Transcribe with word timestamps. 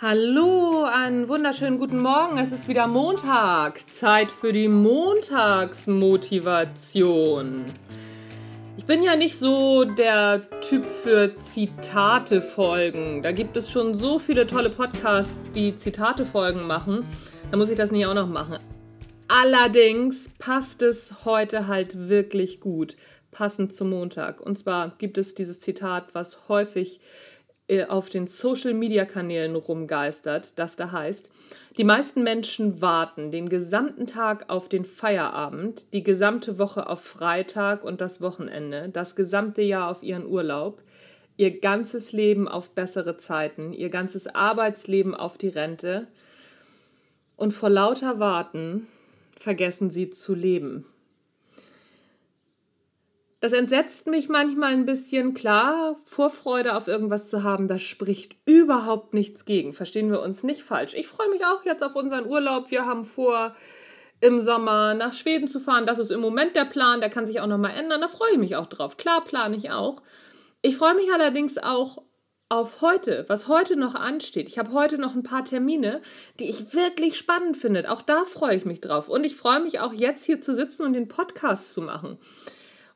Hallo, 0.00 0.84
einen 0.84 1.26
wunderschönen 1.26 1.76
guten 1.76 2.00
Morgen. 2.00 2.38
Es 2.38 2.52
ist 2.52 2.68
wieder 2.68 2.86
Montag. 2.86 3.80
Zeit 3.90 4.30
für 4.30 4.52
die 4.52 4.68
Montagsmotivation. 4.68 7.64
Ich 8.76 8.84
bin 8.84 9.02
ja 9.02 9.16
nicht 9.16 9.36
so 9.36 9.82
der 9.82 10.48
Typ 10.60 10.84
für 10.84 11.34
Zitate 11.42 12.40
folgen. 12.40 13.24
Da 13.24 13.32
gibt 13.32 13.56
es 13.56 13.72
schon 13.72 13.96
so 13.96 14.20
viele 14.20 14.46
tolle 14.46 14.70
Podcasts, 14.70 15.34
die 15.56 15.74
Zitate 15.74 16.24
folgen 16.24 16.68
machen. 16.68 17.04
Da 17.50 17.56
muss 17.56 17.68
ich 17.68 17.76
das 17.76 17.90
nicht 17.90 18.06
auch 18.06 18.14
noch 18.14 18.28
machen. 18.28 18.58
Allerdings 19.26 20.28
passt 20.38 20.80
es 20.80 21.24
heute 21.24 21.66
halt 21.66 22.08
wirklich 22.08 22.60
gut, 22.60 22.96
passend 23.32 23.74
zum 23.74 23.90
Montag. 23.90 24.40
Und 24.40 24.56
zwar 24.56 24.94
gibt 24.98 25.18
es 25.18 25.34
dieses 25.34 25.58
Zitat, 25.58 26.14
was 26.14 26.48
häufig 26.48 27.00
auf 27.88 28.08
den 28.08 28.26
Social-Media-Kanälen 28.26 29.54
rumgeistert, 29.54 30.58
das 30.58 30.76
da 30.76 30.90
heißt, 30.90 31.30
die 31.76 31.84
meisten 31.84 32.22
Menschen 32.22 32.80
warten 32.80 33.30
den 33.30 33.48
gesamten 33.48 34.06
Tag 34.06 34.48
auf 34.48 34.68
den 34.68 34.84
Feierabend, 34.84 35.92
die 35.92 36.02
gesamte 36.02 36.58
Woche 36.58 36.88
auf 36.88 37.02
Freitag 37.02 37.84
und 37.84 38.00
das 38.00 38.20
Wochenende, 38.20 38.88
das 38.88 39.14
gesamte 39.14 39.62
Jahr 39.62 39.90
auf 39.90 40.02
ihren 40.02 40.26
Urlaub, 40.26 40.82
ihr 41.36 41.60
ganzes 41.60 42.12
Leben 42.12 42.48
auf 42.48 42.70
bessere 42.70 43.18
Zeiten, 43.18 43.72
ihr 43.72 43.90
ganzes 43.90 44.26
Arbeitsleben 44.26 45.14
auf 45.14 45.36
die 45.36 45.48
Rente 45.48 46.08
und 47.36 47.52
vor 47.52 47.70
lauter 47.70 48.18
Warten 48.18 48.88
vergessen 49.38 49.90
sie 49.90 50.10
zu 50.10 50.34
leben. 50.34 50.86
Das 53.40 53.52
entsetzt 53.52 54.08
mich 54.08 54.28
manchmal 54.28 54.72
ein 54.72 54.84
bisschen. 54.84 55.32
Klar, 55.32 55.96
Vorfreude 56.04 56.74
auf 56.74 56.88
irgendwas 56.88 57.30
zu 57.30 57.44
haben, 57.44 57.68
da 57.68 57.78
spricht 57.78 58.34
überhaupt 58.46 59.14
nichts 59.14 59.44
gegen. 59.44 59.72
Verstehen 59.72 60.10
wir 60.10 60.22
uns 60.22 60.42
nicht 60.42 60.62
falsch. 60.62 60.94
Ich 60.94 61.06
freue 61.06 61.28
mich 61.28 61.44
auch 61.44 61.64
jetzt 61.64 61.84
auf 61.84 61.94
unseren 61.94 62.26
Urlaub. 62.26 62.72
Wir 62.72 62.84
haben 62.84 63.04
vor, 63.04 63.54
im 64.20 64.40
Sommer 64.40 64.94
nach 64.94 65.12
Schweden 65.12 65.46
zu 65.46 65.60
fahren. 65.60 65.86
Das 65.86 66.00
ist 66.00 66.10
im 66.10 66.20
Moment 66.20 66.56
der 66.56 66.64
Plan. 66.64 67.00
Der 67.00 67.10
kann 67.10 67.28
sich 67.28 67.40
auch 67.40 67.46
nochmal 67.46 67.74
ändern. 67.78 68.00
Da 68.00 68.08
freue 68.08 68.32
ich 68.32 68.38
mich 68.38 68.56
auch 68.56 68.66
drauf. 68.66 68.96
Klar, 68.96 69.24
plane 69.24 69.56
ich 69.56 69.70
auch. 69.70 70.02
Ich 70.60 70.76
freue 70.76 70.94
mich 70.94 71.12
allerdings 71.12 71.58
auch 71.58 72.02
auf 72.48 72.80
heute, 72.80 73.24
was 73.28 73.46
heute 73.46 73.76
noch 73.76 73.94
ansteht. 73.94 74.48
Ich 74.48 74.58
habe 74.58 74.72
heute 74.72 74.98
noch 74.98 75.14
ein 75.14 75.22
paar 75.22 75.44
Termine, 75.44 76.00
die 76.40 76.48
ich 76.50 76.74
wirklich 76.74 77.16
spannend 77.16 77.56
finde. 77.56 77.88
Auch 77.88 78.02
da 78.02 78.24
freue 78.24 78.56
ich 78.56 78.64
mich 78.64 78.80
drauf. 78.80 79.08
Und 79.08 79.24
ich 79.24 79.36
freue 79.36 79.60
mich 79.60 79.78
auch 79.78 79.92
jetzt 79.92 80.24
hier 80.24 80.40
zu 80.40 80.56
sitzen 80.56 80.82
und 80.82 80.94
den 80.94 81.06
Podcast 81.06 81.72
zu 81.72 81.82
machen 81.82 82.18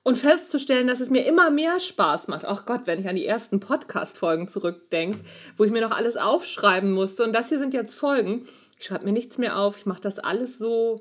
und 0.04 0.16
festzustellen, 0.16 0.88
dass 0.88 1.00
es 1.00 1.10
mir 1.10 1.24
immer 1.26 1.50
mehr 1.50 1.78
Spaß 1.78 2.28
macht. 2.28 2.44
Ach 2.44 2.66
Gott, 2.66 2.82
wenn 2.86 2.98
ich 2.98 3.08
an 3.08 3.16
die 3.16 3.26
ersten 3.26 3.60
Podcast-Folgen 3.60 4.48
zurückdenke, 4.48 5.20
wo 5.56 5.64
ich 5.64 5.70
mir 5.70 5.80
noch 5.80 5.96
alles 5.96 6.16
aufschreiben 6.16 6.90
musste. 6.92 7.22
Und 7.22 7.32
das 7.32 7.48
hier 7.48 7.58
sind 7.58 7.72
jetzt 7.72 7.94
Folgen. 7.94 8.46
Ich 8.78 8.86
schreibe 8.86 9.04
mir 9.04 9.12
nichts 9.12 9.38
mehr 9.38 9.58
auf. 9.58 9.76
Ich 9.78 9.86
mache 9.86 10.00
das 10.00 10.18
alles 10.18 10.58
so 10.58 11.00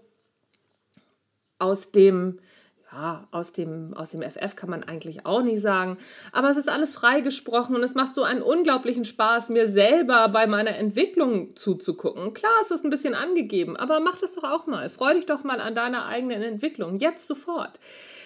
aus 1.57 1.91
dem, 1.91 2.39
ja, 2.93 3.27
aus 3.31 3.53
dem, 3.53 3.93
aus 3.93 4.09
dem 4.09 4.21
FF 4.21 4.55
kann 4.55 4.69
man 4.69 4.83
eigentlich 4.83 5.25
auch 5.25 5.41
nicht 5.41 5.61
sagen. 5.61 5.97
Aber 6.31 6.49
es 6.49 6.57
ist 6.57 6.69
alles 6.69 6.93
freigesprochen 6.93 7.75
und 7.75 7.83
es 7.83 7.95
macht 7.95 8.13
so 8.13 8.23
einen 8.23 8.41
unglaublichen 8.41 9.05
Spaß, 9.05 9.49
mir 9.49 9.69
selber 9.69 10.27
bei 10.29 10.45
meiner 10.45 10.75
Entwicklung 10.75 11.55
zuzugucken. 11.55 12.33
Klar, 12.33 12.51
es 12.61 12.71
ist 12.71 12.83
ein 12.83 12.89
bisschen 12.89 13.15
angegeben, 13.15 13.77
aber 13.77 14.01
mach 14.01 14.17
das 14.17 14.35
doch 14.35 14.43
auch 14.43 14.67
mal. 14.67 14.89
Freu 14.89 15.13
dich 15.13 15.25
doch 15.25 15.43
mal 15.43 15.61
an 15.61 15.75
deiner 15.75 16.05
eigenen 16.05 16.41
Entwicklung. 16.41 16.97
Jetzt 16.97 17.27
sofort. 17.27 17.79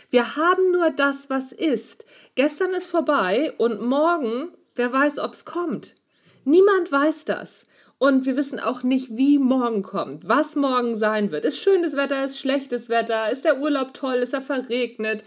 Wir 0.10 0.36
haben 0.36 0.72
nur 0.72 0.90
das, 0.92 1.30
was 1.30 1.52
ist. 1.52 2.06
Gestern 2.34 2.72
ist 2.74 2.88
vorbei 2.88 3.54
und 3.58 3.82
morgen, 3.82 4.50
wer 4.76 4.92
weiß, 4.92 5.20
ob 5.20 5.34
es 5.34 5.46
kommt. 5.46 5.96
Niemand 6.44 6.92
weiß 6.92 7.26
das. 7.26 7.66
Und 8.06 8.28
wir 8.28 8.38
wissen 8.38 8.60
auch 8.60 8.84
nicht, 8.84 9.18
wie 9.18 9.40
morgen 9.40 9.82
kommt, 9.82 10.28
was 10.28 10.56
morgen 10.56 10.96
sein 10.96 11.32
wird. 11.32 11.44
Ist 11.44 11.58
schönes 11.58 11.96
Wetter, 11.96 12.24
ist 12.24 12.38
schlechtes 12.38 12.88
Wetter, 12.88 13.32
ist 13.32 13.46
der 13.46 13.58
Urlaub 13.58 13.96
toll, 13.96 14.18
ist 14.18 14.36
er 14.36 14.44
verregnet. 14.44 15.24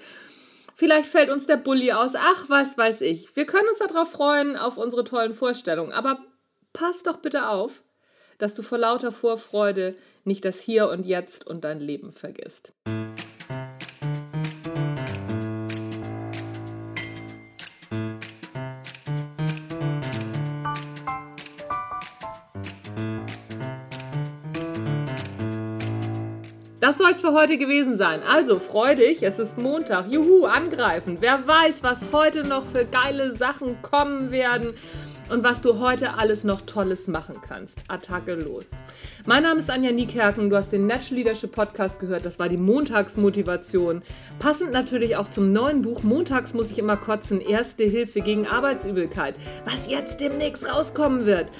Vielleicht 0.76 1.10
fällt 1.10 1.28
uns 1.28 1.48
der 1.48 1.56
Bulli 1.56 1.90
aus. 1.90 2.12
Ach, 2.14 2.44
was 2.48 2.78
weiß 2.78 3.00
ich. 3.00 3.34
Wir 3.34 3.46
können 3.46 3.68
uns 3.68 3.80
darauf 3.80 4.12
freuen, 4.12 4.56
auf 4.56 4.76
unsere 4.76 5.02
tollen 5.02 5.34
Vorstellungen. 5.34 5.90
Aber 5.90 6.20
pass 6.72 7.02
doch 7.02 7.16
bitte 7.16 7.48
auf, 7.48 7.82
dass 8.38 8.54
du 8.54 8.62
vor 8.62 8.78
lauter 8.78 9.10
Vorfreude 9.10 9.96
nicht 10.22 10.44
das 10.44 10.60
Hier 10.60 10.88
und 10.88 11.04
Jetzt 11.04 11.44
und 11.48 11.64
dein 11.64 11.80
Leben 11.80 12.12
vergisst. 12.12 12.74
Das 26.80 26.98
soll 26.98 27.10
es 27.12 27.20
für 27.20 27.32
heute 27.32 27.58
gewesen 27.58 27.98
sein. 27.98 28.22
Also 28.22 28.60
freu 28.60 28.94
dich, 28.94 29.24
es 29.24 29.40
ist 29.40 29.58
Montag. 29.58 30.08
Juhu, 30.08 30.44
angreifen. 30.44 31.16
Wer 31.18 31.44
weiß, 31.44 31.82
was 31.82 32.04
heute 32.12 32.44
noch 32.44 32.64
für 32.66 32.84
geile 32.84 33.34
Sachen 33.34 33.82
kommen 33.82 34.30
werden 34.30 34.74
und 35.28 35.42
was 35.42 35.60
du 35.60 35.80
heute 35.80 36.14
alles 36.14 36.44
noch 36.44 36.60
Tolles 36.60 37.08
machen 37.08 37.36
kannst. 37.46 37.82
Attacke 37.88 38.34
los. 38.34 38.76
Mein 39.26 39.42
Name 39.42 39.58
ist 39.58 39.70
Anja 39.70 39.90
Niekerken, 39.90 40.50
du 40.50 40.56
hast 40.56 40.70
den 40.70 40.86
Natural 40.86 41.16
Leadership 41.16 41.50
Podcast 41.50 41.98
gehört, 41.98 42.24
das 42.24 42.38
war 42.38 42.48
die 42.48 42.56
Montagsmotivation. 42.56 44.02
Passend 44.38 44.70
natürlich 44.70 45.16
auch 45.16 45.28
zum 45.28 45.52
neuen 45.52 45.82
Buch 45.82 46.04
Montags 46.04 46.54
muss 46.54 46.70
ich 46.70 46.78
immer 46.78 46.96
kotzen, 46.96 47.40
Erste 47.40 47.84
Hilfe 47.84 48.20
gegen 48.20 48.46
Arbeitsübelkeit, 48.46 49.34
was 49.64 49.90
jetzt 49.90 50.20
demnächst 50.20 50.72
rauskommen 50.72 51.26
wird. 51.26 51.50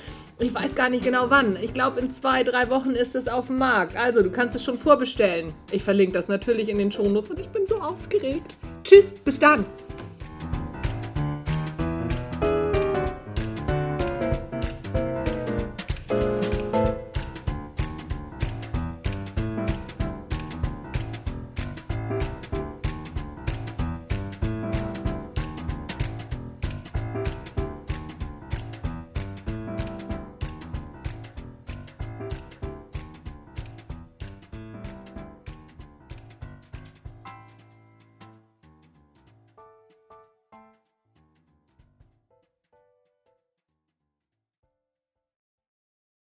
Ich 0.40 0.54
weiß 0.54 0.76
gar 0.76 0.88
nicht 0.88 1.04
genau 1.04 1.30
wann. 1.30 1.56
Ich 1.60 1.72
glaube, 1.72 2.00
in 2.00 2.12
zwei, 2.12 2.44
drei 2.44 2.70
Wochen 2.70 2.90
ist 2.90 3.16
es 3.16 3.26
auf 3.26 3.48
dem 3.48 3.58
Markt. 3.58 3.96
Also, 3.96 4.22
du 4.22 4.30
kannst 4.30 4.54
es 4.54 4.62
schon 4.62 4.78
vorbestellen. 4.78 5.52
Ich 5.72 5.82
verlinke 5.82 6.12
das 6.12 6.28
natürlich 6.28 6.68
in 6.68 6.78
den 6.78 6.92
Shownotes 6.92 7.30
und 7.30 7.40
ich 7.40 7.48
bin 7.48 7.66
so 7.66 7.80
aufgeregt. 7.80 8.56
Tschüss, 8.84 9.06
bis 9.24 9.40
dann. 9.40 9.66